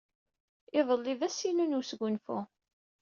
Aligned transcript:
Iḍelli 0.79 1.13
d 1.19 1.21
ass-inu 1.27 1.65
n 1.67 1.77
wesgunfu. 1.77 2.39